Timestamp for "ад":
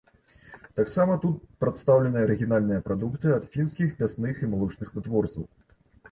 3.35-3.45